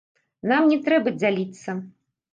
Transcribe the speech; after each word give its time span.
Нам 0.51 0.71
не 0.71 0.79
трэба 0.89 1.15
дзяліцца. 1.21 1.69